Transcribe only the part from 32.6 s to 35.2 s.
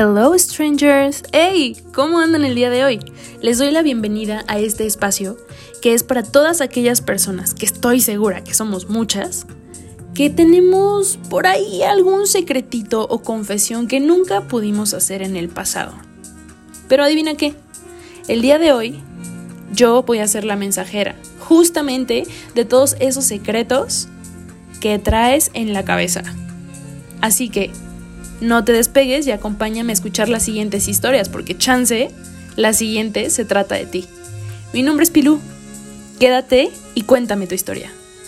siguiente se trata de ti. Mi nombre es